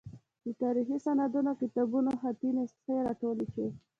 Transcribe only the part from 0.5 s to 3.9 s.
تاریخي سندونو او کتابونو خطي نسخې راټولې شوې.